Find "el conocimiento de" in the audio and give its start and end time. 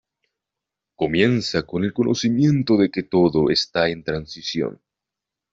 1.83-2.89